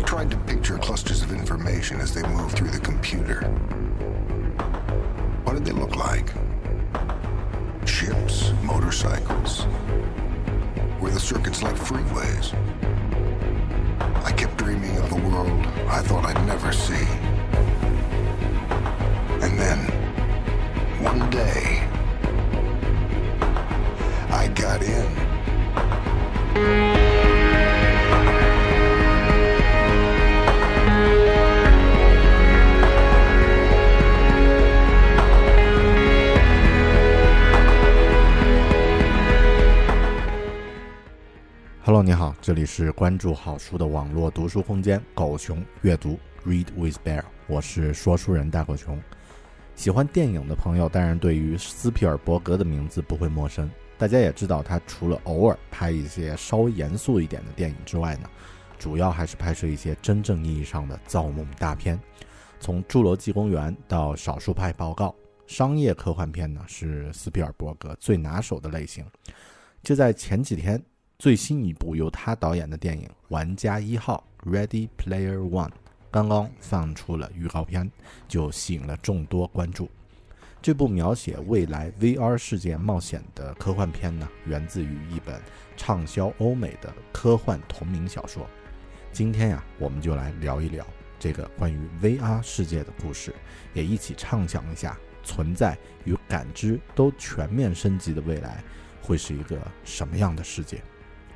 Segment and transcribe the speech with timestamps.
[0.00, 3.42] I tried to picture clusters of information as they moved through the computer.
[5.44, 6.32] What did they look like?
[7.86, 9.66] Ships, motorcycles.
[11.00, 12.54] Were the circuits like freeways?
[14.24, 17.06] I kept dreaming of a world I thought I'd never see.
[19.44, 19.80] And then,
[21.04, 21.86] one day,
[24.30, 26.99] I got in.
[41.90, 46.16] Hello，你好，这里是关注好书的网络读书空间狗熊阅读
[46.46, 48.96] Read with Bear，我是说书人大狗熊。
[49.74, 53.68] 喜欢电影的朋友，当然对于斯皮尔伯格的名字不会陌生。
[53.98, 58.30] 大家也知道，他除了偶尔拍一些稍微严肃一点的电影之外呢，
[58.78, 61.98] 主要还是拍摄一些真正意义上的造梦大片。
[62.60, 65.08] 从《侏罗纪公园》到《少数派报告》，
[65.52, 69.04] 商业科幻片呢是斯皮尔伯格最拿手的类型。
[69.82, 70.80] 就在前几天，
[71.20, 75.68] 最新一部由他导演的电影《玩家一号》（Ready Player One）
[76.10, 77.90] 刚刚放出了预告片，
[78.26, 79.90] 就吸引了众多关注。
[80.62, 85.38] 这部描写未来 VR 世界冒险的科幻片呢，源自于一本
[85.76, 88.46] 畅销欧美的科幻同名小说。
[89.12, 90.86] 今天呀，我们就来聊一聊
[91.18, 93.34] 这个关于 VR 世界的故事，
[93.74, 95.76] 也一起畅想一下存在
[96.06, 98.64] 与感知都全面升级的未来
[99.02, 100.82] 会是一个什么样的世界。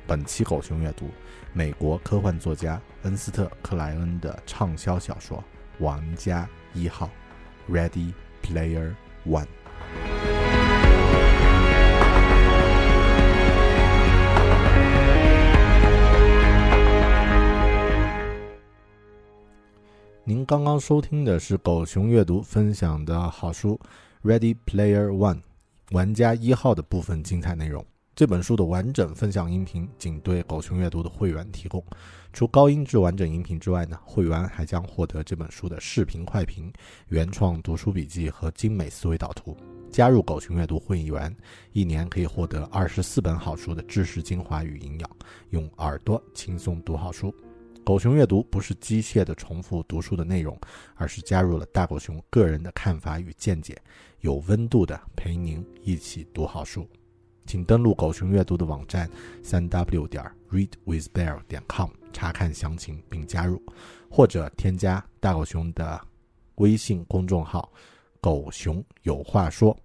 [0.07, 1.09] 本期狗熊阅读，
[1.51, 5.43] 美国科幻作家恩斯特·克莱恩的畅销小说
[5.83, 7.09] 《玩家一号》
[7.73, 8.93] （Ready Player
[9.25, 9.47] One）。
[20.23, 23.79] 您刚刚收听的是狗熊阅读分享的好书
[24.29, 25.37] 《Ready Player One》
[25.89, 27.83] 玩家一号的部分精彩内容。
[28.15, 31.83] 这本书的完整分享音频仅对狗熊阅读的会员提供。
[32.31, 36.71] 除高音质完整音频之外呢，会员还将获得这本书的视频快评、
[37.09, 39.57] 原创读书笔记和精美思维导图。
[39.91, 41.35] 加入狗熊阅读会员，
[41.73, 45.09] 一年可以获得二十四本好书的知识精华与营养，
[45.49, 47.35] 用耳朵轻松读好书。
[47.83, 50.57] 狗熊阅读不是机械的重复读书的内容，
[50.95, 53.77] 而是加入了大狗熊个人的看法与见解，
[54.21, 56.87] 有温度的陪您一起读好书。
[57.45, 59.09] 请登录狗熊阅读的网站
[59.43, 63.61] 三 w 点 readwithbear 点 com 查看详情并加入，
[64.09, 65.99] 或者添加大狗熊的
[66.55, 67.71] 微信公众号
[68.21, 69.77] “狗熊有话说”，“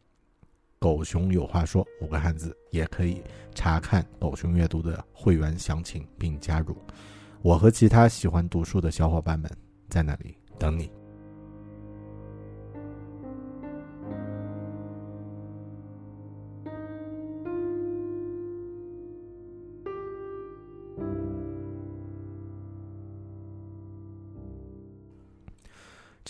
[0.78, 3.22] 狗熊有话说”五个汉字也可以
[3.54, 6.76] 查看狗熊阅读的会员详情并加入。
[7.42, 9.50] 我和其他喜欢读书的小伙伴们
[9.88, 10.99] 在那里等你。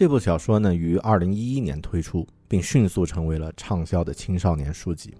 [0.00, 5.12] 这部小说呢，于二零一一年推出，并迅速成为了畅销的青少年书籍。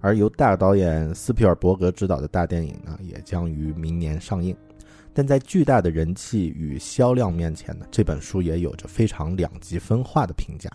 [0.00, 4.56] 而由大导演斯皮尔伯格执导的大电影呢，也将于明年上映。
[5.12, 10.70] 但在巨大的人气与销量面前呢，这本书也有着非常两极分化的评价。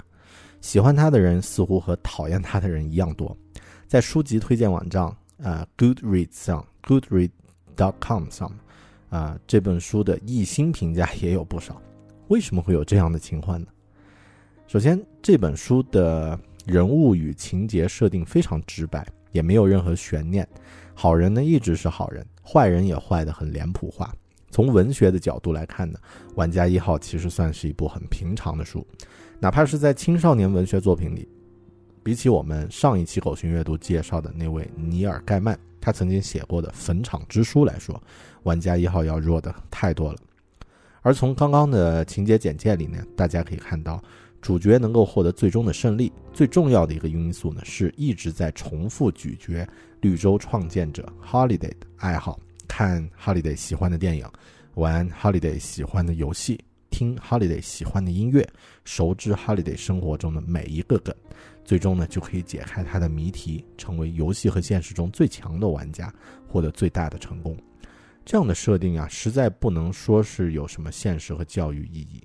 [0.59, 3.37] 喜欢他的人似乎和讨厌他的人一样多。
[3.87, 8.51] 在书籍推荐网站呃 Goodreads 上 Goodread.com 上，
[9.09, 11.81] 啊，这本书的一星评价也有不少。
[12.27, 13.68] 为什么会有这样的情况呢？
[14.68, 20.48] 首先，这本书的人物与情节设定非常直白，也没有任何悬念。
[20.95, 24.12] 好人呢一直是好人，坏人也坏得很脸谱化。
[24.50, 26.00] 从文学的角度来看呢，
[26.36, 28.86] 《玩家一号》其实算是一部很平常的书，
[29.39, 31.27] 哪怕是在青少年文学作品里，
[32.01, 37.94] 比起我们上一期狗熊阅读介绍的那位尼尔盖曼，他曾经写过的《坟场之书》来说，
[38.44, 40.18] 《玩家一号》要弱的太多了。
[41.05, 44.03] 而从刚刚的情节简介里呢，大家可以看到。
[44.41, 49.67] 主角能够获得最终的胜利，最重要的一个因素呢，是一直在重复咀嚼
[50.01, 54.25] 绿洲创建者 Holiday 的爱好，看 Holiday 喜欢的电影，
[54.75, 56.59] 玩 Holiday 喜欢的游戏，
[56.89, 58.47] 听 Holiday 喜欢的音乐，
[58.83, 61.15] 熟知 Holiday 生活中的每一个梗，
[61.63, 66.11] 最终呢就可以解开他的谜题，成为游戏和现实中最强的玩家，
[66.47, 67.55] 获得最大的成功。
[68.25, 72.24] 这样的设定啊，实在不能说是有什么现实和教育意义。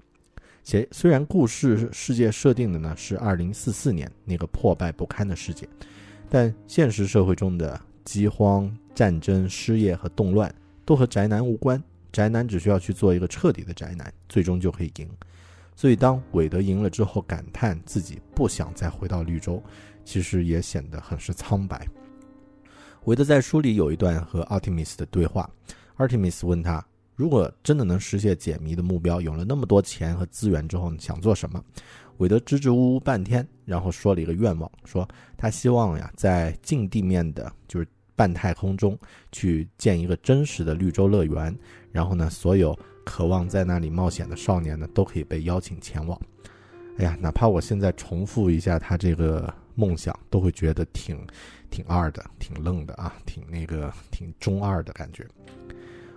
[0.62, 5.68] 且虽然故事世界设定的呢是二零四四年那个破败不堪的世界，
[6.28, 10.52] 但现实社会中的饥荒、战争、失业和动乱
[10.84, 11.82] 都和宅男无关。
[12.12, 15.08] 宅男只需要去做一个彻底的宅男，最终就可以赢。
[15.76, 19.62] 所以当韦德赢了之后，感叹自己不想再回到绿洲，
[20.04, 21.86] 其实也显得很是苍白。
[23.04, 25.48] 韦德在书里有一段和 Artemis 的对话
[26.00, 26.82] ，Artemis 问他。
[27.14, 31.62] 如果真的能实现解谜的目标，有了那么多钱和资源之后，你想做什么？
[32.16, 35.06] 韦德支支吾吾半天，然后说了一个愿望，说
[35.36, 37.86] 他希望呀，在近地面的，就是
[38.16, 38.98] 半太空中
[39.32, 41.54] 去建一个真实的绿洲乐园，
[41.92, 42.74] 然后呢，所有
[43.04, 46.18] 渴望在那里冒险的少年呢，都可以被邀请前往。
[46.96, 51.18] 哎呀，哪怕我现在重复一下他这个梦想，都会觉得挺
[51.70, 55.26] 挺二的，挺愣的啊，挺那个挺中二的感觉。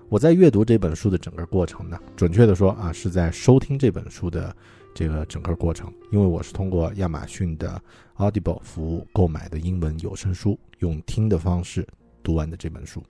[0.09, 4.55] 我在阅读这本书的整个过程呢，准确的说啊，是在收听这本书的
[4.93, 7.81] 这个整个过程，因为我是通过亚马逊的
[8.17, 11.87] Audible 服务购买的英文有声书，用听的方式
[12.21, 13.01] 读完的这本书。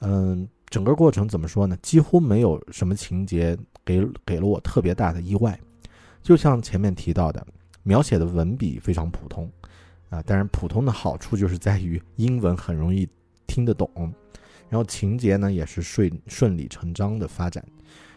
[0.00, 1.76] 嗯，整个过程怎么说呢？
[1.80, 5.56] 几乎没有什么情节给给了我特别大的意外，
[6.22, 7.46] 就像前面提到的，
[7.84, 9.48] 描写的文笔非常普通
[10.08, 13.08] 啊，当然普通的好处就是在于英文很容易
[13.46, 14.12] 听得懂。
[14.70, 17.62] 然后情节呢也是顺顺理成章的发展。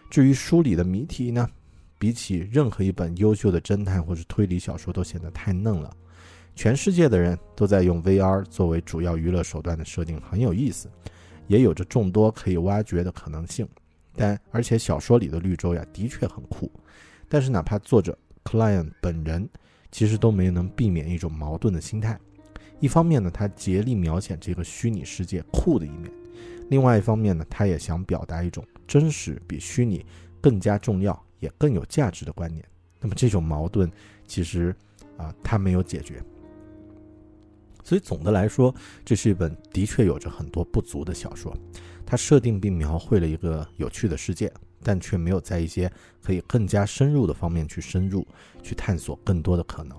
[0.10, 1.50] 至于书里的谜题呢，
[1.98, 5.92] 比起任何一本优秀的侦探或者推理小说都显得太嫩了。
[6.56, 10.88] 全世界的人都在用 VR 作为主要娱乐手段的设定很有意思，
[11.48, 13.68] 也有着众多可以挖掘的可能性。
[14.16, 16.72] 但而且小说里的绿洲呀的确很酷，
[17.28, 19.50] 但是哪怕作者 Client 本人
[19.92, 22.20] 其实都没能避免一种矛盾的心态。
[22.80, 26.12] 一方面呢，他竭力描写这个虚拟世界酷的一面。
[26.74, 30.04] 另外一方面呢，他也想表达一种真实比虚拟
[30.42, 32.66] 更加重要，也更有价值的观念。
[33.00, 33.88] 那么这种矛盾，
[34.26, 34.76] 其实
[35.16, 36.20] 啊，他没有解决。
[37.84, 38.74] 所以总的来说，
[39.06, 41.56] 这是一本的确有着很多不足的小说。
[42.08, 45.92] 它设定并描绘了一个有趣的世界，但却没有在一些
[46.24, 48.26] 可以更加深入的方面去深入，
[48.64, 49.96] 去探索更多的可能。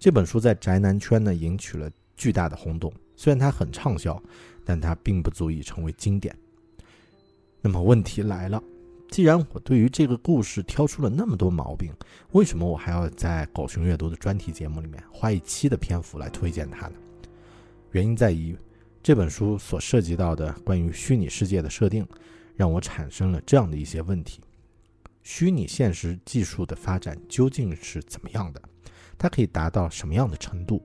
[0.00, 2.92] 这本书在宅男圈呢，引起了巨大的轰动。
[3.14, 4.20] 虽然它很畅销。
[4.68, 6.36] 但它并不足以成为经典。
[7.62, 8.62] 那么问题来了，
[9.10, 11.90] 既然我对于这个故事挑出了那么多毛病，
[12.32, 16.96] 为什么我还要在狗熊阅读的专题节目里面花一期的篇幅来推荐它呢？
[17.92, 18.54] 原因在于
[19.02, 22.06] 这本书所涉及到的关于虚拟世界的设定，
[22.54, 24.42] 让我产生了这样的一些问题：
[25.22, 28.60] 虚拟现实技术的发展究竟是怎么样的？
[29.16, 30.82] 它可以达到什么样的程度？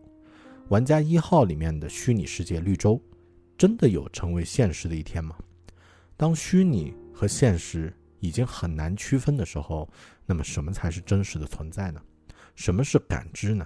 [0.69, 3.01] 玩家一号里面的虚拟世界绿洲。
[3.63, 5.38] 真的有成为现实的一天吗？
[6.17, 9.88] 当虚拟和现实已经很难区分的时候，
[10.25, 12.01] 那么什么才是真实的存在呢？
[12.55, 13.65] 什么是感知呢？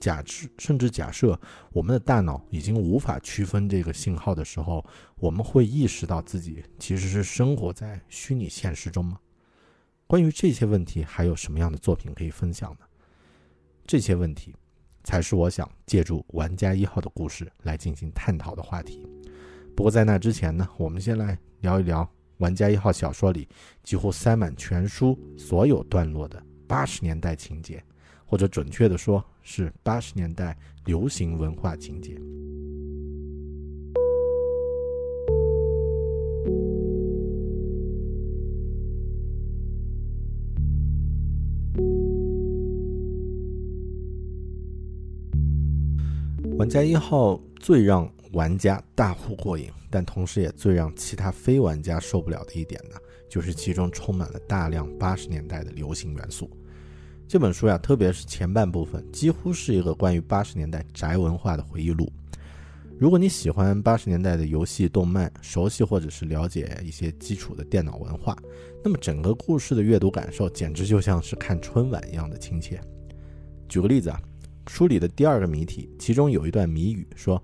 [0.00, 1.38] 假设甚至假设
[1.74, 4.82] 我们的大脑已经无法区分这个信号的时候，
[5.16, 9.20] 我们会意识到自己其实是生活在虚拟现实中吗？
[10.06, 12.86] 关于这些问题，还有什么样的作品可以分享呢？
[13.86, 14.54] 这些问题。
[15.04, 19.08] 才是我想借助玩家一号的故事来进行探讨的话题。
[19.78, 23.46] 不过在那之前呢，我们先来聊一聊玩家一号小说里
[23.84, 27.80] 几乎塞满全书所有段落的八十年代情节，
[28.26, 32.20] 或者准确的说是八十年代流行文化情节。
[46.56, 52.96] 玩家一号最让玩家大呼过瘾，但同时也最让其他非玩家受不了的一点呢，
[53.28, 56.50] 就是其中充满了大量八十年代的流行元素。
[57.26, 62.10] 这本书呀，特别是前半部分，几乎是一个关于八十年代宅文化的回忆录。
[62.98, 68.36] 如果你喜欢八十年代的游戏、动漫，熟悉或者是了解一些基础的电脑文化，
[68.82, 72.80] 那么整个故事的阅读感受简直就像是看春晚一样的亲切。
[73.68, 74.20] 举个例子啊，
[74.66, 77.40] 书里的第二个谜题，其中有一段谜语说，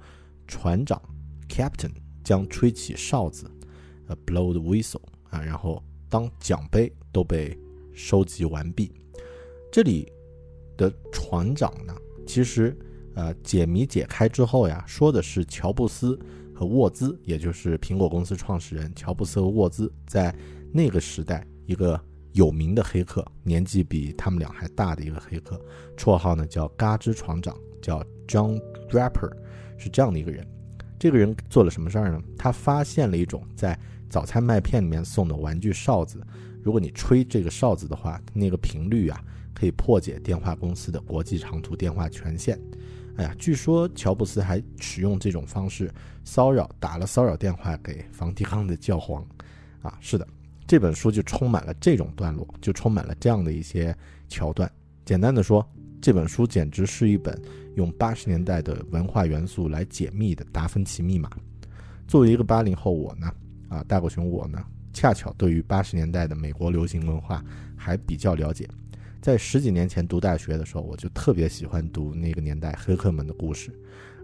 [0.47, 1.01] 船长
[1.49, 3.51] Captain 将吹起哨子，
[4.07, 7.59] 呃，blow the whistle 啊，然后当奖杯都被
[7.93, 8.93] 收集完毕，
[9.73, 10.11] 这里
[10.77, 11.95] 的船长呢，
[12.27, 12.77] 其实。
[13.17, 16.19] 呃，解谜解开之后呀，说的是乔布斯
[16.53, 20.35] 和沃兹，也就是苹果公司创始人乔布斯和沃兹，在
[20.73, 22.01] 那个时代一个
[22.33, 25.65] 有名的黑客，年纪比他们俩还大的一个黑客，
[25.97, 28.61] 绰号呢叫嘎吱船长，叫 John
[28.91, 29.31] Draper，
[29.77, 30.47] 是这样的一个人。
[30.99, 32.23] 这个人做了什么事儿呢？
[32.39, 33.79] 他发现了一种在
[34.09, 36.21] 早餐麦片里面送的玩具哨子，
[36.63, 42.59] 如果你吹这个哨子的话，那个频率啊，可以破解电话公司的国际长途电话权限。
[43.17, 45.93] 哎呀，据说乔布斯还使用这种方式
[46.25, 49.25] 骚扰打了骚扰电话给梵蒂冈的教皇，
[49.83, 50.27] 啊，是的，
[50.67, 53.95] 这本书就充满了这种段落，就充满了这样的一些
[54.29, 54.71] 桥段。
[55.05, 55.65] 简单的说，
[56.01, 57.39] 这本书简直是一本
[57.75, 61.31] 用八十年代的文化元素来解密的达芬奇密码。
[62.07, 63.33] 作为一个八零后，我呢，
[63.69, 64.63] 啊，大狗熊我呢，
[64.93, 67.43] 恰巧对于八十年代的美国流行文化
[67.77, 68.69] 还比较了解。
[69.21, 73.71] 在十几年前读大学的时候，我就特别喜欢读那个年代黑客们的故事。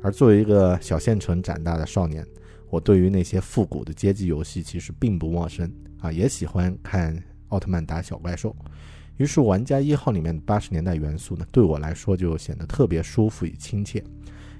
[0.02, 2.26] 而作为一个小县城长大的少年，
[2.68, 7.16] 我对于那些复古的街机游戏其实并不陌生啊，也喜欢看
[7.48, 8.54] 奥特曼打小怪兽。
[9.20, 14.02] 于是，玩家一号里面的八十年代元素呢，对我来说就显得特别舒服与亲切。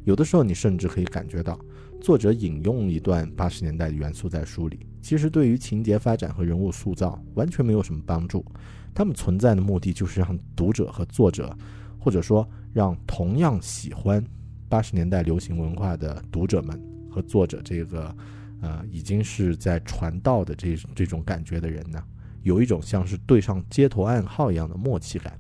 [0.05, 1.59] 有的时候，你甚至可以感觉到，
[1.99, 8.45] 作者引用一段八十年代的元素在书里，其实对于情节发展和人物塑造完全没有什么帮助。
[8.93, 11.57] 他们存在的目的就是让读者和作者，
[11.99, 14.23] 或者说让同样喜欢
[14.69, 16.79] 八十年代流行文化的读者们
[17.11, 18.15] 和作者这个，
[18.61, 21.99] 呃，已经是在传道的这这种感觉的人呢，
[22.43, 25.39] 有一种像是对上街头暗号一样的默契感。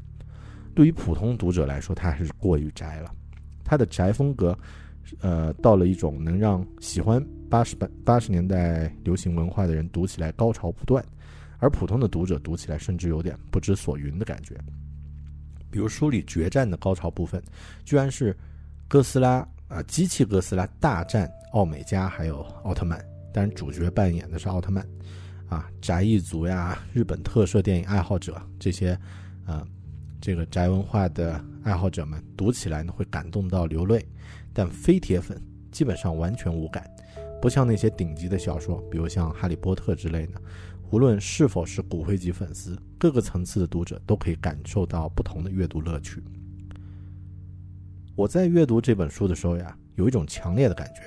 [0.75, 3.14] 对于普通读者来说，他还是过于宅了。
[3.64, 4.57] 他的宅风格，
[5.21, 11.04] 呃，到了一种能让喜欢八十八八十年代流行文化的人读起来高潮不断。
[11.59, 14.57] 而普通的读者读起来甚至有点不知所云的感觉。
[15.71, 17.42] 比如书里决战的高潮部分，
[17.85, 18.37] 居然是
[18.88, 24.85] 哥斯拉啊，机器哥斯拉大战奥美加还有奥特曼，但是主角扮演的是奥特曼。
[25.50, 28.97] 啊，宅一族呀，日本特摄电影爱好者这些，
[29.47, 29.66] 呃，
[30.21, 34.07] 这个宅文化的爱好者们读起来呢会感动到流泪，
[34.52, 35.42] 但非铁粉
[35.73, 36.88] 基本上完全无感，
[37.42, 40.40] 不像那些顶级的小说，比如像《哈利波特》之类的。
[40.92, 46.23] 无论是否是骨灰级粉丝，各个层次的读者都可以感受到不同的阅读乐趣。
[48.16, 51.02] 我在阅读这本书的时候呀，有一种强烈的感觉，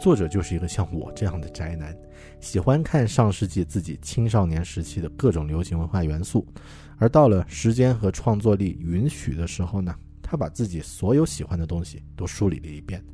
[0.00, 1.94] 作者就是一个像我这样的宅男，
[2.40, 6.46] 喜欢看上世纪自己青少年时期的各种流行文化元素，
[6.96, 13.04] 而到了时间和创作力允许的时候呢，他把自己所有喜欢的东西都梳理了一遍，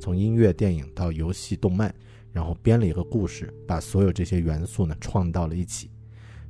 [0.00, 1.92] 从音乐、电影到游戏、动漫。
[2.30, 5.90] 然后编了一个故事，把所有这些元素呢创到了一起，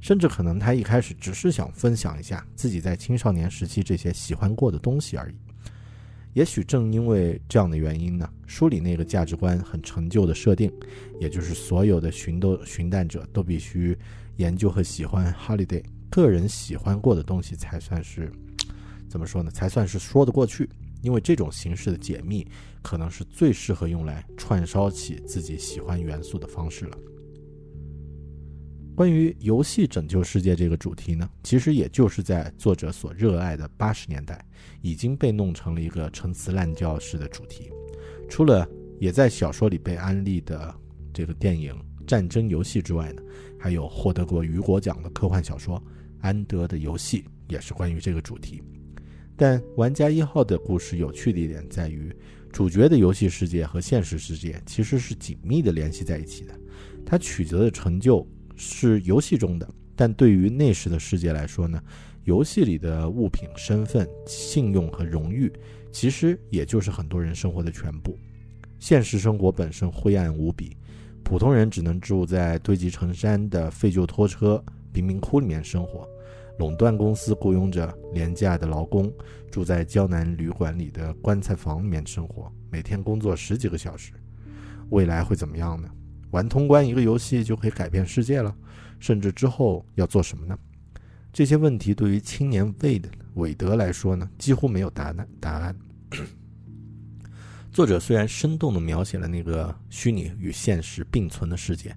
[0.00, 5.36] 甚至可能他一开始只是想分享一下自己在青少年时期这些喜欢过的东西而已。
[6.34, 10.72] 也许正因为这样的原因呢，书里那个价值观很陈旧的设定，
[11.20, 13.96] 也就是所有的寻都寻蛋者都必须
[14.36, 18.30] 研究和喜欢 Holiday 个人喜欢过的东西才算是，
[19.08, 19.50] 怎么说呢？
[19.50, 20.68] 才算是说得过去。
[21.00, 22.44] 因为这种形式的解密，
[22.82, 26.98] 可能是最适合用来串烧起自己喜欢元素的方式了。
[28.98, 34.44] 关于游戏拯救世界这个主题呢，其实也就是在作者所热爱的八十年代，
[34.82, 37.70] 已经被弄成了一个陈词滥调式的主题。
[38.28, 40.74] 除了也在小说里被安利的
[41.14, 41.72] 这个电影
[42.08, 43.22] 《战争游戏》之外呢，
[43.56, 45.78] 还有获得过雨果奖的科幻小说
[46.20, 48.60] 《安德的游戏》也是关于这个主题。
[49.36, 52.12] 但玩家一号的故事有趣的一点在于，
[52.50, 56.60] 主角的游戏世界和现实世界其实是紧密的联系在一起的。
[57.06, 58.26] 他取得的成就
[58.58, 61.80] 是游戏中的，但对于那时的世界来说呢，
[62.24, 65.50] 游戏里的物品、身份、信用和荣誉，
[65.90, 68.18] 其实也就是很多人生活的全部。
[68.78, 70.76] 现实生活本身灰暗无比，
[71.24, 74.62] 普通人只能住在堆积成山的废旧拖车、
[74.92, 76.06] 贫民窟里面生活。
[76.58, 79.12] 垄断公司雇佣着廉价的劳工，
[79.48, 84.12] 住在胶南旅馆里的棺材房里面生活，每天工作十几个小时。
[84.90, 85.88] 未来会怎么样呢？
[86.30, 88.54] 玩通关一个游戏就可以改变世界了？
[89.00, 90.58] 甚至之后要做什么呢？
[91.32, 95.28] 这些问题对于青年韦的韦德来说呢，几乎没有答案。
[95.40, 95.76] 答案。
[97.70, 101.94] 作者虽然生动地描写了那个虚拟与现实并存的世界，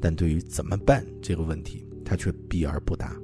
[0.00, 3.16] 但对于怎么办这个问题，他却避而不答。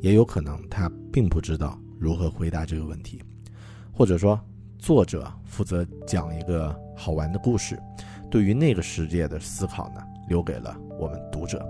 [0.00, 3.20] 也有可能他并不知道如何回答这个问题，
[3.90, 4.40] 或者说，
[4.78, 7.76] 作者负责讲一个好玩的故事，
[8.30, 11.64] 对于那个世界的思考呢，留给了我们读者。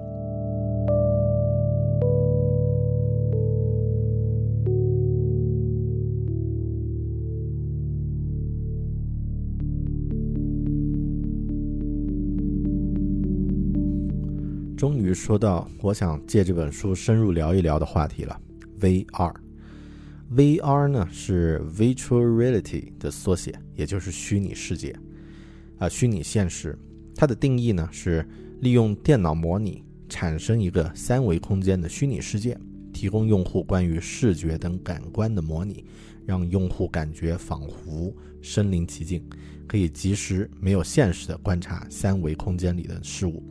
[14.76, 18.38] 终于说到我想借这本书深入聊一聊的话题了
[18.80, 19.34] ，VR。
[20.34, 24.94] VR 呢是 Virtual Reality 的缩写，也就是虚拟世界，
[25.78, 26.78] 啊，虚拟现实。
[27.14, 28.26] 它的定义呢是
[28.61, 32.59] 利用电脑模拟产生一个三维空间的虚拟世界，
[32.92, 35.85] 提供用户关于视觉等感官的模拟，
[36.25, 39.23] 让用户感觉仿佛身临其境，
[39.66, 43.42] 可以及时没有现实的观察三维空间里的事物。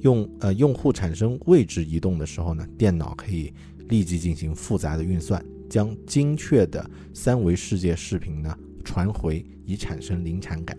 [0.00, 3.52] 用呃，用户产生位置移动的时候呢，电脑可以
[3.88, 10.76] 立即进行复杂的运算，将精确的三维世界视频呢传回，以产生临场感。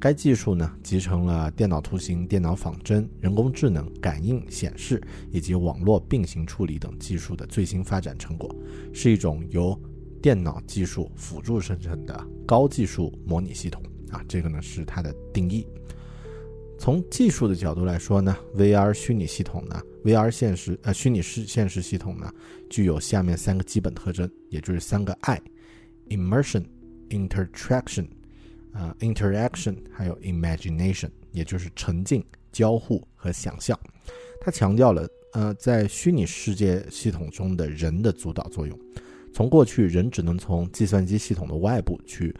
[0.00, 8.50] 该技术呢集成了电脑图形、电脑仿真、人工智能、感应、显示以及网络并行处理等技术的最新发展成果，
[8.94, 9.78] 是一种由
[10.22, 14.24] 电脑技术辅助生成的高技术模拟系统啊。
[14.26, 15.66] 这个呢是它的定义。
[16.78, 22.32] 从技术的角度来说呢，VR 虚拟系统呢，VR 现实呃虚拟实现实系统呢，
[22.70, 26.64] 具有下面三个基本特征，也就是三个 I：immersion、
[27.10, 28.06] interaction、
[28.72, 33.78] 啊 interaction，还有 imagination，也就是沉浸、交互和想象。
[34.40, 38.78] 它强调了呃在虚拟世界系统中的人的主导作用。
[39.32, 42.34] 从过去人只能从计算机系统的外部去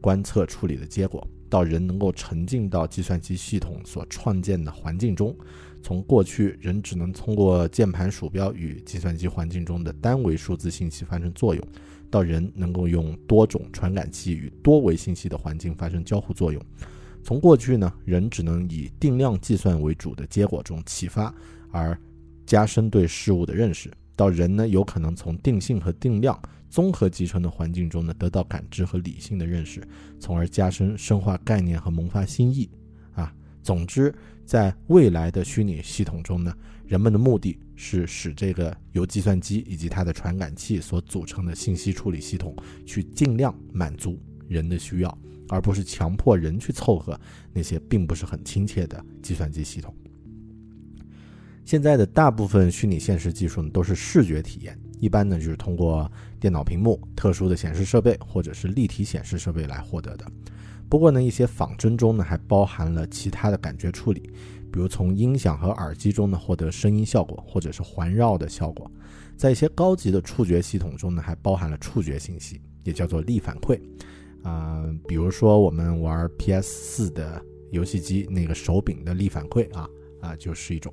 [0.00, 1.26] 观测处理的结果。
[1.50, 5.34] 到人能够沉浸到计算机系统所创建的环境中，
[5.82, 11.68] 从过去人只能通过键盘鼠标与计算机环境中的单维数字信息发生作用，
[12.10, 16.60] 到人能够用多种传感器与多维信息的环境发生交互作用。
[17.22, 21.34] 从过去呢，人只能以定量计算为主的结果中启发
[21.70, 21.98] 而
[22.46, 26.40] 加深对事物的认识，到人呢有可能从定性和定量。
[26.70, 29.82] 综合集成的环境中呢，得到感知和理性的认识，
[30.20, 32.68] 从而加深深化概念和萌发新意。
[33.14, 36.54] 啊，总之，在未来的虚拟系统中呢，
[36.88, 45.18] 人们的目的是使这个由计算机以及它的传感器所组成的信息处理系统去尽量满足人的需要，
[45.50, 47.20] 而不是强迫人去凑合
[47.52, 49.94] 那些并不是很亲切的计算机系统。
[51.66, 54.76] 现在的大部分虚拟现实技术呢，都是视觉体验。
[54.98, 60.24] 一般呢，就是通过电脑屏幕、特殊的显示设备或者是立体显示设备来获得的。
[60.88, 64.20] 不过呢，一些仿真中呢，还包含了其他的感觉处理，
[64.72, 68.90] 比如从音响和耳机中呢获得声音效果，或者是环绕的效果。
[69.36, 73.78] 在一些高级的触觉系统中呢，还包含了触觉信息，也叫做力反馈。
[74.42, 79.88] 啊，比如说我们玩 PS 四的游戏机那个手柄的力反馈啊
[80.20, 80.92] 啊，就是一种。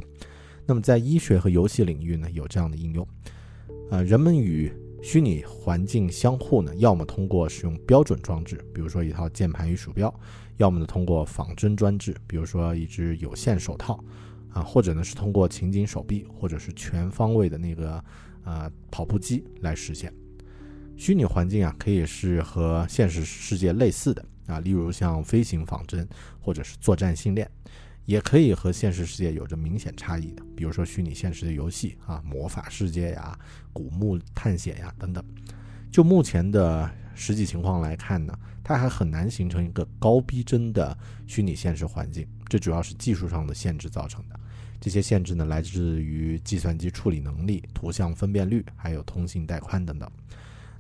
[0.66, 3.08] 那么在医学和游戏领域呢，有这样的应用。
[3.92, 4.72] 呃，人们与
[5.06, 10.12] 虚拟环境相互呢，要么通过使用标准装置，比如说一套键盘与鼠标，
[10.58, 14.04] 要么呢通过仿真装置，比如说一只有线手套，
[14.50, 18.04] 啊，或者呢是通过情景手臂，或者是全方位的那个
[18.46, 20.12] 呃跑步机来实现。
[20.98, 26.08] 虚拟环境啊，可以是和现实世界类似的啊，例如像飞行仿真，
[26.42, 27.48] 或者是作战训练。
[28.06, 33.38] 也可以和现实世界有着明显差异的，比如说虚拟现实的游戏啊，魔法世界呀、
[33.74, 35.24] 古墓探险呀等等。
[35.92, 44.40] 就目前的实际情况来看呢，它还很难形成一个高逼真的虚拟现实环境，这主要是技术上的限制造成的。
[44.80, 50.12] 这些限制呢，来自于计算机处理能力、图像分辨率，还有通信带宽等等。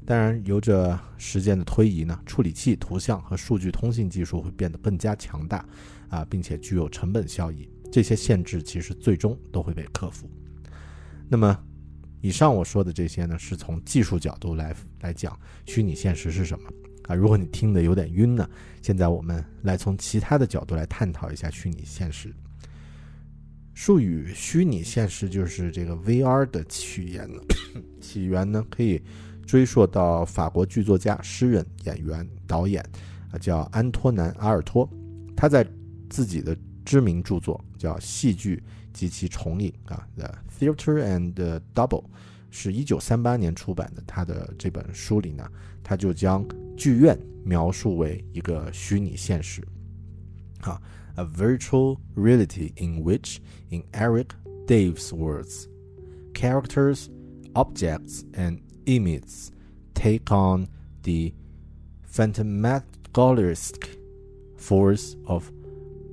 [0.05, 5.65] 当然，由着时间的推移呢，处理器、图像和数据通信技术会变得更加强大。
[6.07, 10.29] 啊，并且具有成本效益，这些限制其实最终都会被克服。
[11.27, 11.59] 那么，
[12.21, 16.69] 以上我说的这些呢，是从技术角度来来讲虚拟现实是什么
[17.07, 17.15] 啊？
[17.15, 18.47] 如果你听得有点晕呢，
[18.83, 22.31] 现在我们来从其他的角度来探讨一下虚拟现实。
[23.73, 27.41] 术语虚拟现实就是这个 VR 的起源呢，
[27.99, 29.01] 起源呢可以
[29.45, 32.83] 追溯到法国剧作家、诗人、演员、导演
[33.31, 34.89] 啊，叫安托南·阿尔托。
[35.35, 35.65] 他在
[36.09, 42.03] 自己的知名著作叫《戏剧及其重影》啊，《The Theater and Double》，
[42.49, 44.03] 是一九三八年出版的。
[44.07, 45.47] 他的这本书里呢，
[45.83, 49.61] 他就将剧院描述为一个虚拟现实，
[50.61, 50.81] 啊。
[51.17, 53.37] a virtual reality in which,
[53.69, 54.31] in Eric
[54.67, 55.69] Dave's words,
[56.33, 57.07] characters,
[57.53, 59.49] objects, and images
[59.93, 60.67] take on
[61.03, 61.31] the
[62.07, 63.97] phantasmagoric
[64.57, 65.51] force of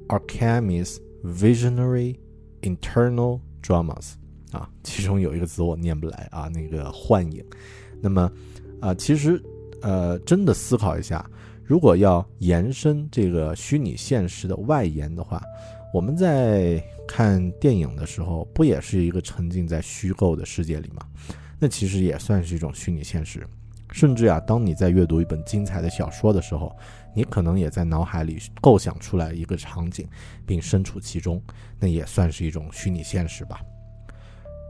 [0.08, 2.16] Archimedes' visionary
[2.62, 4.14] internal dramas
[4.50, 7.44] 啊，其中有一个词我念不来啊，那个幻影。
[8.00, 8.30] 那么
[8.80, 9.42] 啊，其实
[9.80, 11.24] 呃，真的思考一下，
[11.64, 15.42] 如果要延伸这个虚拟现实的外延的话，
[15.94, 21.06] 我们在看电影的时候，不也是一个沉浸在虚构的世界里吗？
[21.62, 23.46] 那其实也算是一种虚拟现实。
[23.92, 26.74] 甚至啊，当你在阅读一本精彩的小说的时候，
[27.14, 30.04] 你可能也在脑海里构想出来一个场景，
[30.44, 31.40] 并身处其中，
[31.78, 33.60] 那也算是一种虚拟现实吧。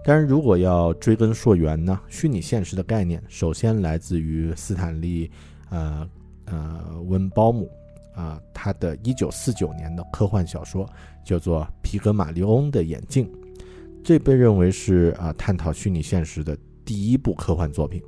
[0.04, 5.30] 当然，如果要追根溯源呢，虚拟现实的概念首先来自于斯坦利，
[5.70, 6.06] 呃。
[6.46, 7.70] 呃，温包姆
[8.16, 10.84] 啊，他的一九四九年的科幻小说
[11.24, 13.24] 叫做《皮格马利翁的眼镜》，
[14.02, 18.02] 这被认为是啊探讨虚拟现实的第一部科幻作品。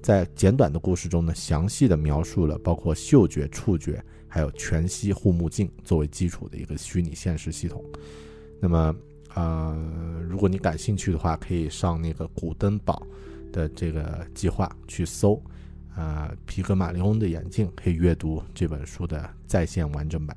[0.00, 7.84] 在简短的故事中呢，详细的描述了包括嗅觉、触觉，还有全息护目镜作为基础的一个虚拟现实系统。
[8.60, 8.94] 那么，
[9.34, 13.04] 呃，如果你感兴趣的话，可以上那个古登堡
[13.52, 15.42] 的这个计划去搜。
[15.96, 20.36] 啊，皮格马利翁的眼镜可以阅读这本书的在线完整版。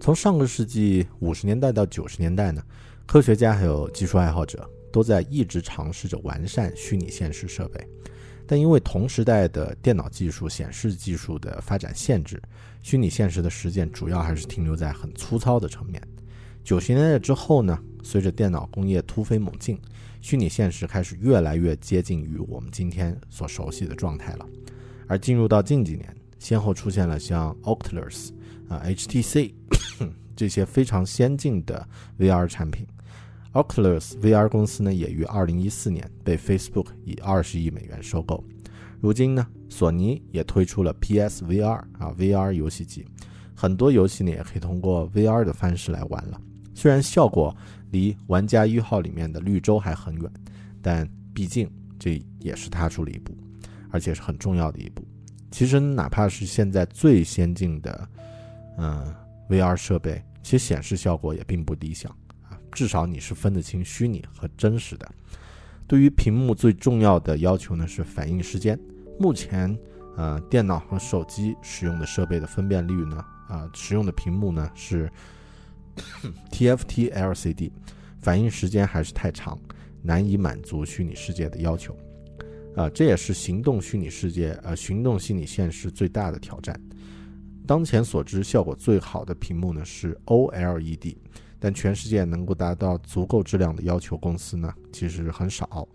[0.00, 2.60] 从上个世纪五十年代到九十年代呢，
[3.06, 7.86] 科学家还有技术爱好者都在一直尝试着完善虚拟现实设备，
[8.46, 12.40] 但因为同时代的电脑技术、显示技术的发展限制，
[12.82, 16.02] 虚拟现实的实践主要还是停留在很粗糙的层面。
[16.62, 19.78] 九十年代之后呢，随着电脑工业突飞猛进。
[20.22, 24.46] 虚拟现实开始越来越接近于我们今天所熟悉的状态了，
[25.06, 28.28] 而进入到近几年，先后出现了像 Oculus
[28.68, 29.54] 啊、HTC
[30.36, 32.86] 这些非常先进的 VR 产品。
[33.52, 38.44] Oculus VR 公司呢，也于2014年被 Facebook 以20亿美元收购。
[39.00, 43.04] 如今呢，索尼也推出了 PSVR 啊 VR 游戏机，
[43.54, 46.40] 很多游戏呢也可以通过 VR 的方式来玩了。
[46.74, 47.54] 虽然效果，
[47.90, 50.30] 离玩家一号里面的绿洲还很远，
[50.80, 53.36] 但毕竟这也是踏出了一步，
[53.90, 55.04] 而且是很重要的一步。
[55.50, 58.08] 其实哪怕是现在最先进的，
[58.78, 59.12] 嗯
[59.48, 62.14] ，VR 设备，其实显示效果也并不理想。
[62.72, 65.08] 至少你是分得清虚拟和真实的。
[65.86, 68.78] 对于屏幕最重要的要求呢是反应时间。
[69.18, 69.76] 目前，
[70.16, 73.16] 呃，电脑和手机使用的设备的分辨率呢，
[73.48, 75.10] 啊，使用的屏幕呢是。
[76.52, 77.70] TFT LCD
[78.20, 79.58] 反应时间还是太长，
[80.02, 81.94] 难以满足虚拟世界的要求。
[82.76, 86.80] 啊，这也是行动虚拟世界呃，行动虚拟现实最大的挑战。
[87.66, 91.16] 当前所知效果最好的屏幕呢是 OLED，
[91.60, 95.86] 但全世界能够达到足够质量的要求公司呢其实很少。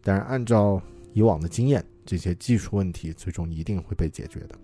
[0.00, 4.58] 但是按照以往的经验，这些技术问题最终一定会被解决的。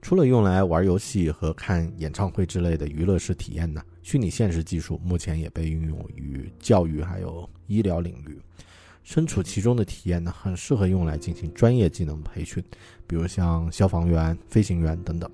[0.00, 8.38] 除了用来玩游戏和看演唱会之类的娱乐式体验呢，虚拟现实技术目前也被运用于教育还有医疗领域。
[9.02, 12.62] 身处其中的体验呢，很适合用来进行专业技能培训，
[13.06, 15.30] 比如像消防员、飞行员等等。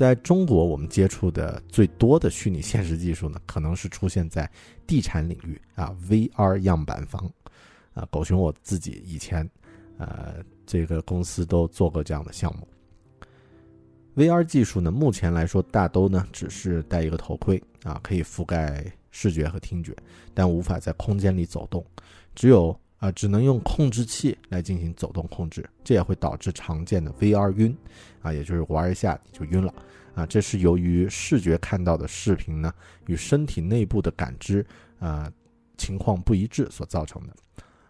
[0.00, 4.50] 在中国，我们接触的最多的虚拟现实技术呢，可能是出现在
[4.86, 7.30] 地产领域啊，VR 样板房。
[7.92, 9.46] 啊，狗熊我自己以前，
[9.98, 12.66] 呃，这个公司都做过这样的项目。
[14.16, 19.94] VR 技术呢，目前来说大都呢只是戴一个头盔啊，可以覆盖视觉和听觉，
[20.32, 21.84] 但无法在空间里走动，
[22.34, 27.76] 只有啊只能用控制器来进行走动控制，这也会导致常见的 VR 晕
[28.22, 29.74] 啊，也就是玩一下你就晕了
[30.20, 32.72] 啊，这是由于视觉看到的视频呢
[33.06, 34.64] 与身体内部的感知
[34.98, 35.32] 啊
[35.78, 37.34] 情况不一致所造成的。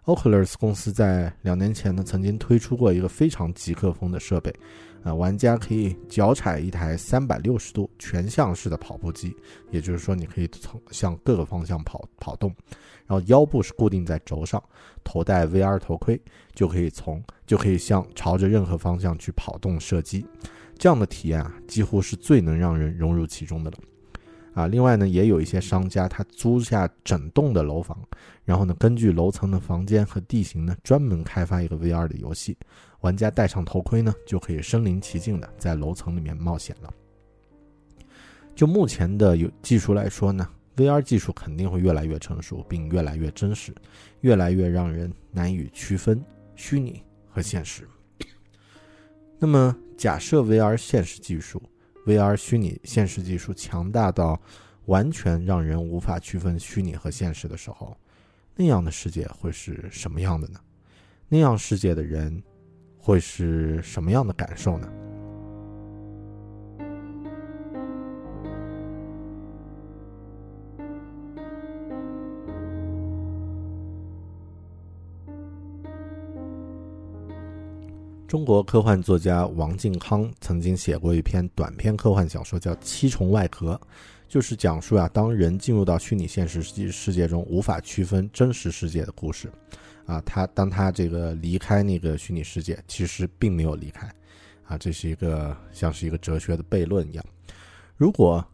[0.04, 4.54] Oculus 公司在两年前呢曾经推出过一个非常极客风的设备。
[5.02, 9.34] 啊，玩家可以脚踩一台三百六十度全向式的跑步机，
[9.70, 12.54] 也就是说，你可以从向各个方向跑跑动，
[13.06, 14.62] 然后腰部是固定在轴上，
[15.02, 16.20] 头戴 VR 头盔，
[16.52, 20.26] 就可以从就可以向朝着任何方向去跑动射击。
[20.80, 23.76] 这样的体验啊，几乎是最能让人融入其中的了。
[24.54, 28.02] 啊，另外呢，也有一些商家他租下整栋的楼房，
[28.46, 32.56] 然后呢，根据楼层的房间和地形呢，专门开发一个 VR 的游戏，
[33.02, 36.90] 玩家戴上头盔呢，就可以身临其境的在楼层里面冒险了。
[38.54, 43.70] 就目前的有技术来说呢，VR 技术肯定会越来越成熟，并越来越真实，
[44.22, 46.24] 越来越让人难以区分
[46.56, 47.86] 虚拟和现实。
[49.42, 51.62] 那么，假设 VR 现实技术、
[52.04, 54.38] VR 虚拟现实技术强大到
[54.84, 57.96] 完全让人无法区分虚拟和现实的时候，
[58.54, 60.60] 那样的世界会是什么样的呢？
[61.26, 62.42] 那样世界的人
[62.98, 64.86] 会是什么样的感受呢？
[78.30, 83.74] 中国科幻作家王靖康曾经写过一篇短篇科幻小说，叫《七重外壳》，
[84.28, 89.50] 就是讲述啊，当人进入到虚拟现实世世界中，无法区分真实世界的故事。
[90.06, 94.08] 啊，他当他这个离开那个虚拟世界，其实并没有离开。
[94.62, 97.24] 啊，这是一个像是一个哲学的悖论一样。
[97.96, 98.46] 如果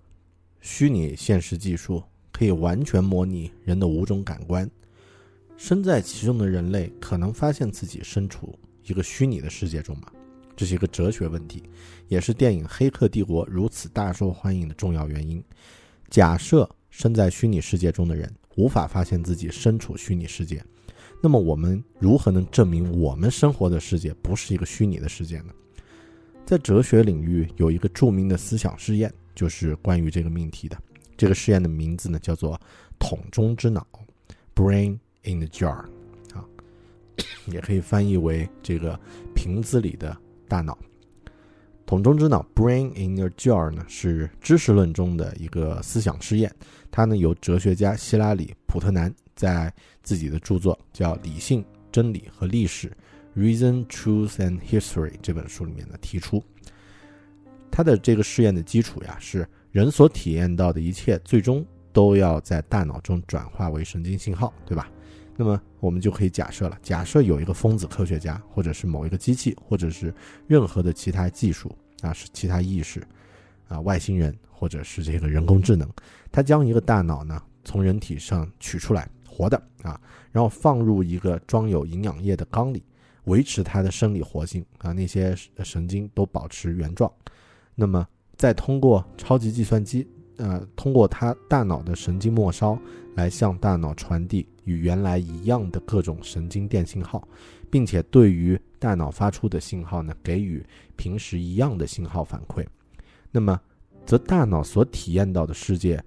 [0.63, 4.71] 虚拟现实技术可以完全模拟人的五种感官，
[5.59, 8.59] 身在其中的人类可能发现自己身处。
[8.87, 10.13] 一个虚拟的世界中嘛，
[10.57, 11.63] 这是一个哲学问题，
[12.09, 15.43] 也是电影《黑客帝国》如此大受欢迎的重要原因。
[16.09, 20.65] 假设身在虚拟世界中的人无法发现自己身处虚拟世界，
[21.21, 25.53] 那么我们如何能证明我们生活的世界不是一个虚拟的世界呢？
[26.45, 30.79] 在哲学领域有一个著名的思想试验，就是关于这个命题的。
[31.17, 32.61] 这个试验的名字呢叫做
[33.01, 33.85] “桶中之脑
[34.55, 35.96] ”（Brain in the Jar）。
[37.47, 38.99] 也可以翻译为这个
[39.35, 40.17] 瓶子里的
[40.49, 40.77] 大脑，
[41.85, 46.53] 桶中之脑 （Brain in a Jar） 呢是知识论中的一个思想试验。
[46.91, 52.91] 它呢由哲学家希拉里·普特南在自己的著作叫《理性、真理和历史》
[53.39, 56.43] （Reason, Truth and History） 这本书里面呢提出。
[57.71, 64.91] 他的这个试验的基础呀是人所体验到的一切最终都要在大脑中转化为神经信号，对吧？
[65.37, 70.13] 那么我们就可以假设了，假设有一个疯子科学家，或者是某一个机器，或者是
[70.47, 71.71] 任何的其他技术
[72.01, 73.07] 啊，是其他意识，
[73.69, 75.87] 啊，外星人，或者是这个人工智能，
[76.33, 80.01] 他将一个大脑呢从人体上取出来，活的啊，
[80.33, 82.83] 然后放入一个装有营养液的缸里，
[83.25, 87.13] 维持它的生理活性啊，那些神经都保持原状，
[87.75, 90.09] 那么再通过超级计算机。
[90.39, 92.79] 呃，通过他大脑的神经末梢
[93.17, 97.27] 来向大脑传递与原来一样的各种神经电信号，
[97.69, 102.65] 并且对于大脑发出的信号呢，给予平时一样的信号反馈。
[103.33, 103.61] 那么，
[104.05, 106.01] 则大脑所体验到的世界，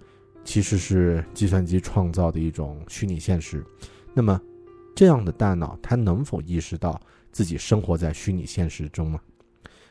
[0.46, 3.62] 其实是计算机创造的一种虚拟现实。
[4.14, 4.40] 那么，
[4.96, 9.20] 这样的大脑，它能否意识到自己生活在虚拟现实中呢？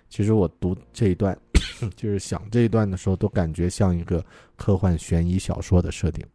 [0.09, 1.39] 其实我读这一段。
[1.95, 4.25] 就是想这一段的时候，都感觉像一个
[4.57, 6.27] 科幻悬疑小说的设定。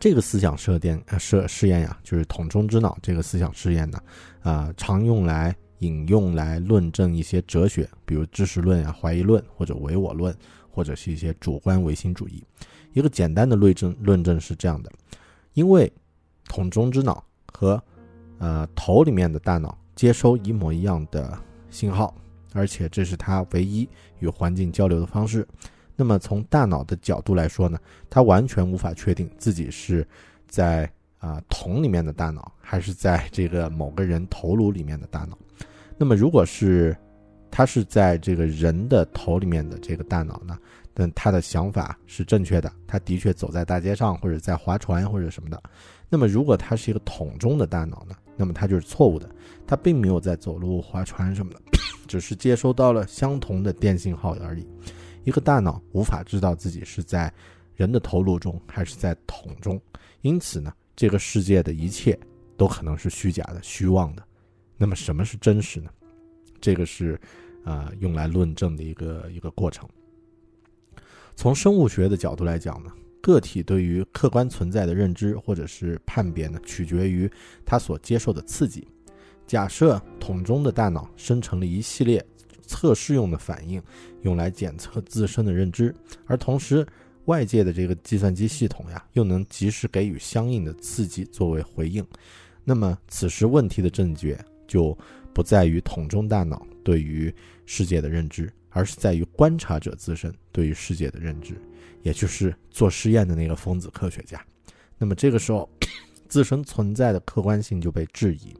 [0.00, 4.00] 这个思想设定呃设试验呀，就是桶中之脑这个思想试验呢，
[4.40, 10.34] 啊，常用来引用来论证一些哲学，比如知识论啊、怀疑论或者唯我论，
[10.70, 12.42] 或者是一些主观唯心主义。
[12.92, 14.90] 一个简单的论证论证是这样的：
[15.54, 15.92] 因为
[16.46, 17.82] 桶中之脑和
[18.38, 21.38] 呃头里面的大脑接收一模一样的
[21.70, 22.14] 信号。
[22.54, 23.86] 而且这是它唯一
[24.20, 25.46] 与环境交流的方式。
[26.00, 27.76] 那么从大脑的角度来说呢，
[28.08, 30.06] 它完全无法确定自己是
[30.46, 35.36] 在啊桶里面的大脑，还是在这个某个人头颅里面的大脑。
[35.96, 36.96] 那么如果是
[37.50, 40.56] 他是在这个人的头里面的这个大脑呢，
[40.94, 45.60] 那他的想法是正确的，他的确走在大街上或者在划船或者什么的。
[46.08, 49.28] 那么如果他是一个桶中的大脑呢，那么他就是错误的，
[49.66, 51.60] 他并没有在走路、划船什么的。
[52.06, 54.66] 只是接收到了相同的电信号而已。
[55.24, 57.32] 一个大脑无法知道自己是在
[57.74, 59.80] 人的头颅中还是在桶中，
[60.22, 62.18] 因此呢，这个世界的一切
[62.56, 64.22] 都可能是虚假的、虚妄的。
[64.76, 65.90] 那么，什么是真实呢？
[66.60, 67.20] 这个是
[67.64, 69.88] 啊，用来论证的一个一个过程。
[71.36, 77.30] 从生物学的角度来讲呢，个体对于客观存在的认知或者是判别呢，取决于
[77.64, 78.88] 他所接受的刺激。
[79.46, 82.24] 假设桶中的大脑生成了一系列
[82.68, 83.82] 测试用的反应，
[84.22, 85.92] 用来检测自身的认知，
[86.26, 86.86] 而同时
[87.24, 92.06] 外界的这个计算机系统呀，又能及时给予相应的刺激作为回应，
[92.62, 94.96] 那么此时问题的症结就
[95.32, 97.34] 不在于桶中大脑对于
[97.66, 101.54] 世界的认知，而是在于观察者自身对于世界的认知，
[102.02, 104.40] 也就是做实验的那个疯子科学家。
[104.96, 105.68] 那么这个时候，
[106.28, 108.54] 自身存在的客观性就被质疑，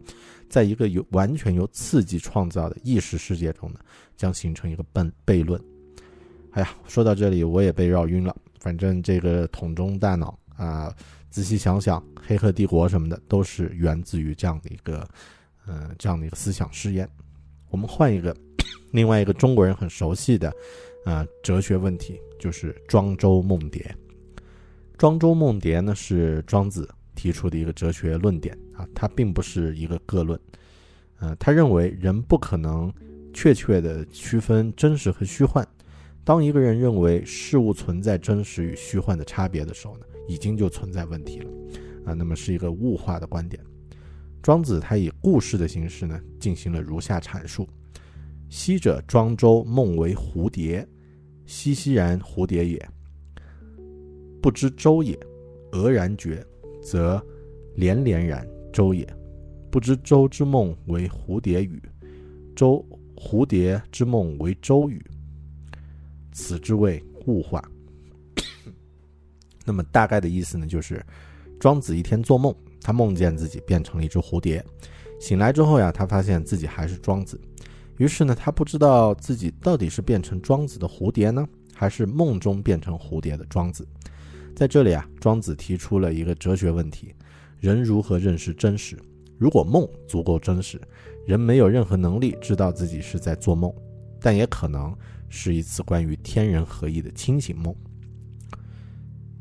[0.48, 3.80] 在一个由完全由刺激创造的意识世界中呢，
[4.16, 5.60] 将形成一个悖悖论。
[6.52, 8.34] 哎呀，说到这里我也被绕晕了。
[8.58, 10.92] 反正这个桶中大脑啊，
[11.30, 15.06] 仔细想想，《黑客帝国》什么的都是源自于这样的一个，
[15.66, 17.08] 嗯，这样的一个思想实验。
[17.70, 18.34] 我们换一个，
[18.90, 20.52] 另外一个中国人很熟悉的，
[21.04, 23.94] 啊，哲学问题就是庄周梦蝶。
[24.96, 30.38] 庄周梦蝶呢是庄子提出的一个哲学论点啊，它并不是一个个论，
[31.18, 32.92] 呃，他认为人不可能
[33.34, 35.66] 确切的区分真实和虚幻。
[36.22, 41.50] 当一个人认为事物存在真实与虚幻的差别的时候呢，已经就存在问题了，
[42.04, 43.60] 啊，那么是一个物化的观点。
[44.40, 47.68] 庄子他以故事的形式呢，进行了如下阐述：
[48.48, 50.86] 昔者庄周梦为蝴蝶，
[51.46, 52.88] 熙熙然蝴蝶也，
[54.40, 55.18] 不知周也；
[55.72, 56.46] 俄然觉，
[56.90, 57.22] 则
[57.76, 59.06] 连连然周也。
[59.70, 61.82] 不知周之梦为蝴蝶语，
[62.56, 62.82] 周
[63.14, 65.04] 蝴蝶之梦为周语。
[66.32, 67.62] 此之谓物化。
[69.66, 71.04] 那么大概的意思呢，就是
[71.60, 74.64] 庄子一天做梦，他梦见自己变成了一只蝴蝶，
[75.20, 77.38] 醒来之后呀，他发现自己还是庄子，
[77.98, 83.86] 于是呢，他不知道自己到底是变成庄子的蝴蝶呢，还是梦中变成蝴蝶的庄子。
[84.58, 87.14] 在这里啊，庄子提出了一个哲学问题：
[87.60, 88.98] 人如何认识真实？
[89.38, 90.80] 如果梦足够真实，
[91.24, 93.72] 人没有任何能力知道自己是在做梦，
[94.20, 94.92] 但也可能。
[95.30, 97.72] 是一次关于天人合一的清醒梦。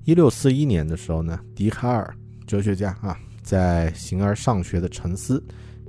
[0.03, 2.13] 一六四一年的时候呢，笛卡尔
[2.45, 5.41] 哲学家啊，在《形而上学的沉思》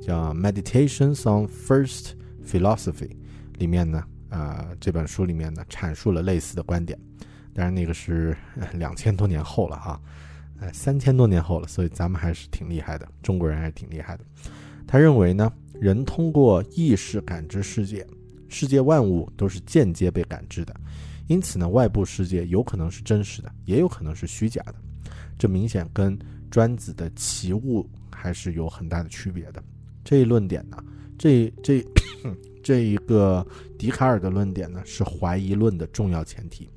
[0.02, 2.12] 叫《Meditations on First
[2.46, 3.08] Philosophy》
[3.58, 6.98] 里面呢，啊这本书里面呢，阐述了类似的观点。
[7.58, 8.36] 当然，那个是
[8.74, 10.00] 两千多年后了啊，
[10.60, 14.24] 呃，三千多年后了，所以咱们还是挺厉害的，中国人还是挺厉害的。
[14.86, 18.06] 他认为呢，人通过意识感知世界。
[18.48, 20.72] 世界万物都是间接被感知的，
[21.26, 24.76] 因此呢，外部世界有可能是真实的，也有可能是虚假的。
[25.36, 26.16] 这明显跟
[26.48, 29.60] 专子的奇物还是有很大的区别的。
[30.04, 30.80] 这一论点呢，
[31.18, 31.84] 这这
[32.62, 33.44] 这一个
[33.76, 36.70] 笛卡尔的论点呢，是怀疑论的重要前提。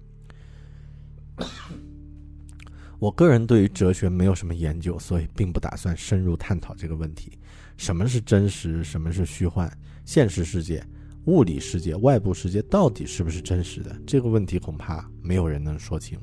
[3.01, 7.31] 我个人对于哲学没有什么研究，所以并不打算深入探讨这个问题：
[7.75, 9.75] 什么是真实，什么是虚幻？
[10.05, 10.85] 现实世界。
[11.25, 13.99] 物理世界、外部世界到底是不是真实的？
[14.05, 16.15] 这个问题恐怕没有人能说清。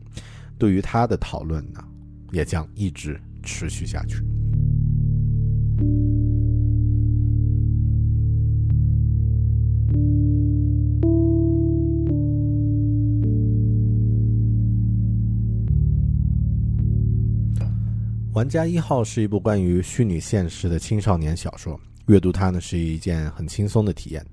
[0.57, 1.85] 对于他的讨论呢，
[2.31, 4.23] 也将一直持续下去。
[18.39, 24.25] 玩家一号是一部关于虚拟现实的青少年小说，阅读它呢是一件很轻松的体验。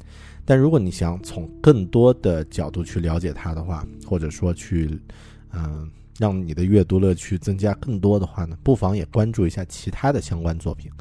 [0.46, 5.02] 但如果你想从更多的角度去了解它的话，或者说去，
[5.54, 5.90] 嗯，
[6.20, 10.92] 让你的阅读乐趣增加更多的话呢，不妨也关注一下其他的相关作品。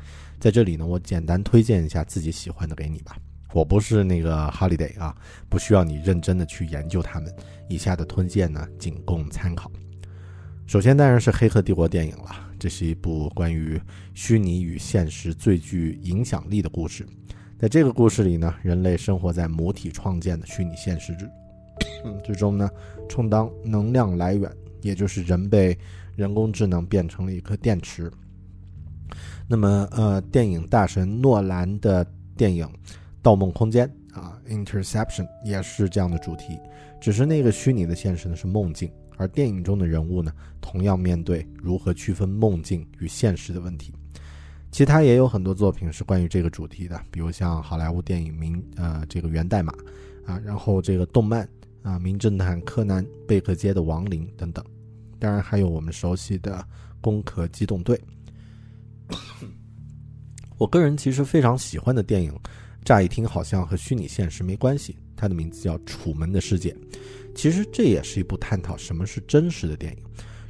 [0.40, 3.18] 在这里呢，我简单推荐一下自己喜欢的给你吧。
[3.52, 5.14] 我不是那个 Holiday 啊，
[5.50, 7.30] 不需要你认真的去研究他们。
[7.68, 9.70] 以下的推荐呢，仅供参考。
[10.66, 12.34] 首先当然是《黑客帝国》电影了，
[12.64, 13.78] 这是一部关于
[14.14, 17.06] 虚拟与现实最具影响力的故事。
[17.58, 21.30] 在这个故事里呢，人类生活在母体创建的虚拟现实之
[22.24, 22.66] 之中呢，
[23.06, 24.50] 充当能量来源，
[24.80, 25.76] 也就是人被
[26.16, 28.10] 人工智能变成了一颗电池。
[29.46, 32.02] 那么，呃，电影大神诺兰的
[32.34, 32.66] 电影
[33.20, 33.86] 《盗梦空间》
[34.18, 36.58] 啊，《Interception》也是这样的主题，
[36.98, 43.92] 只是那个虚拟的现实呢是梦境，而电影中的人物呢，同样面对如何区分梦境与现实的问题。
[44.70, 49.72] 其他也有很多作品是关于这个主题的，比如像好莱坞电影《名》呃这个《源代码》，
[50.32, 51.48] 啊，然后这个动漫
[51.82, 54.64] 啊《名侦探柯南》《贝克街的亡灵》等等，
[55.20, 56.56] 当然还有我们熟悉的
[57.00, 57.96] 《攻壳机动队》。
[60.58, 62.36] 我个人其实非常喜欢的电影，
[62.84, 66.70] 乍一听好像和虚拟现实没关系，它的名字叫《楚门的世界》，
[67.34, 69.98] 其实这也是一部探讨什么是真实的电影。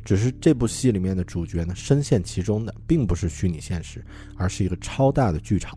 [0.04, 4.04] 只是这部戏里面的主角呢，深陷其中的并不是虚拟现实，
[4.36, 5.74] 而是一个超大的剧场。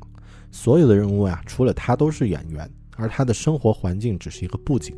[0.51, 4.93] 所有的人物啊，除了他都是演员，而他的生活环境只是一个布景。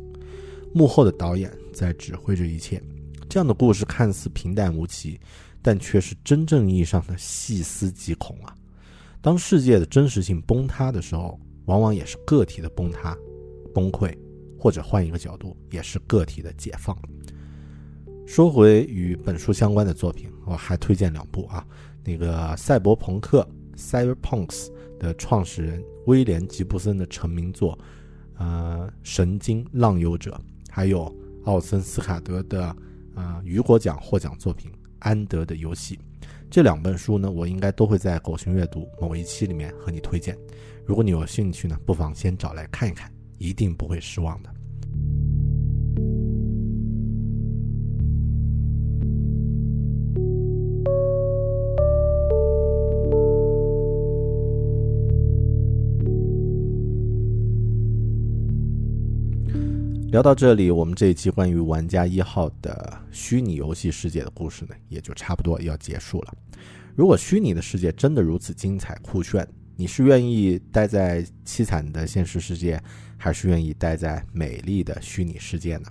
[0.72, 2.82] 幕后的导演在指挥着一切。
[3.28, 5.20] 这样的故事看似平淡无奇，
[5.62, 8.52] 但却是真正意义上的细思极恐啊！
[9.20, 13.16] 当世界的真实性崩塌的时候，往往也是个体的崩塌、
[13.72, 14.12] 崩溃，
[14.60, 16.94] 或者换一个角度，也是个体的解放。
[18.26, 21.66] 说回与本书相关的作品，我还推荐两部啊，
[22.04, 27.76] 那个赛博朋克 （Cyberpunks） 的创始人威廉·吉布森的成名作，
[28.36, 30.30] 呃，《神经浪游者》，
[30.70, 31.12] 还有
[31.44, 32.76] 奥森·斯卡德的
[33.16, 35.96] 呃雨果奖获奖作品《安德的游戏》。
[36.50, 40.36] 这两本书呢，我应该都会在狗熊阅读某一期里面和你推荐。
[40.84, 44.50] 如果你有兴趣呢，不妨先找来看一看，一定不会失望的。
[60.12, 66.34] 聊到这里，我们这一期关于玩家一号的虚拟游戏世界的故事呢，也就差不多要结束了。
[66.94, 69.48] 如果虚拟的世界真的如此精彩酷炫，
[69.80, 72.78] 你是愿意待在凄惨的现实世界，
[73.16, 75.86] 还是愿意待在美丽的虚拟世界呢？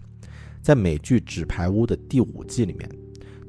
[0.61, 2.87] 在美剧《纸牌屋》的第五季里面，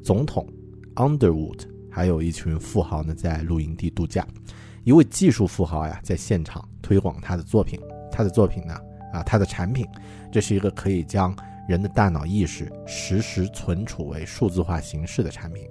[0.03, 0.51] 总统
[0.95, 4.27] Underwood 还有一群富豪呢，在露营地度假。
[4.83, 7.79] 一位技术富豪呀，在现场推广他的作品。
[8.11, 8.75] 他的作品呢？
[9.13, 9.87] 啊，他的产品，
[10.33, 11.37] 这是一个可以将
[11.69, 15.69] 人的大脑意识实时存储为数字化形式的产品。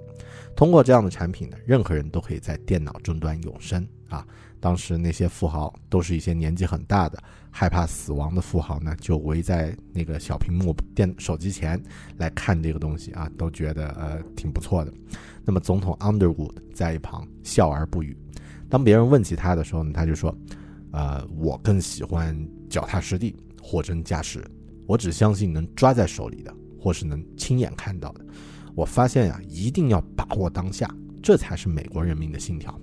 [0.54, 4.24] 通过这样的产品呢，任何人都可以在电脑终端永生啊。
[4.60, 7.18] 当时那些富豪都是一些年纪很大的、
[7.50, 11.82] 害怕死亡的富豪呢，就围在那个小屏幕电手机前
[12.18, 14.92] 来看这个东西啊，都觉得呃挺不错的。
[15.44, 18.16] 那么总统 Underwood 在一旁笑而不语。
[18.68, 20.36] 当别人问起他的时候呢，他就说。
[20.92, 22.36] 呃，我更喜欢
[22.68, 24.44] 脚踏实地、货真价实。
[24.88, 28.26] 我只相信能抓在手里的，或是能亲眼看到的。
[28.74, 30.92] 我发现呀，一定要把握当下，
[31.22, 32.76] 这才是美国人民的信条。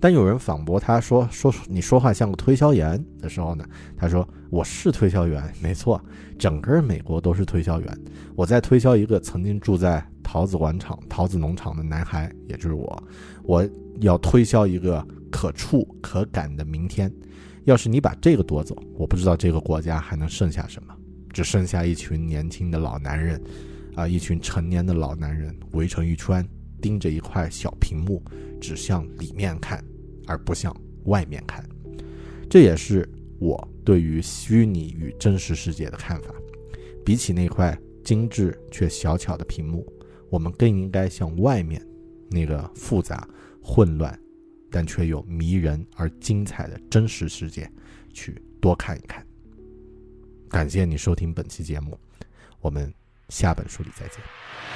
[0.00, 3.64] 当有人反驳他说：“说你说话像个推销员”的时候呢，
[3.96, 6.00] 他说：“我是推销员，没错，
[6.38, 7.98] 整个美国都是推销员。
[8.34, 13.02] 我在推销一个曾经住在桃子广场、桃子农场的男孩，也就是我。
[13.42, 13.68] 我
[14.00, 17.12] 要推销一个可触可感的明天。”
[17.64, 20.94] 要是你把这个夺走，我不知道这个国家还能剩下什么，
[21.32, 23.42] 只剩下一群年轻的老男人，
[23.96, 26.48] 啊，一群成年的老男人围成一圈，
[26.86, 28.22] 盯着一块小屏幕，
[28.60, 29.84] 只向里面看，
[30.24, 30.72] 而不向
[31.06, 31.68] 外面看。
[32.48, 33.08] 这也是
[33.40, 36.32] 我对于虚拟与真实世界的看法。
[37.04, 39.84] 比起那块精致却小巧的屏幕，
[40.30, 41.84] 我们更应该向外面
[42.30, 43.28] 那个复杂、
[43.60, 44.16] 混乱。
[44.70, 47.68] 但却又迷人而精彩的真实世界，
[48.12, 49.26] 去多看一看。
[50.48, 51.98] 感谢你收听本期节目，
[52.60, 52.92] 我们
[53.28, 54.75] 下本书里再见。